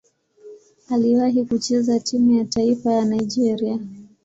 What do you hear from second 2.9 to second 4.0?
ya Nigeria.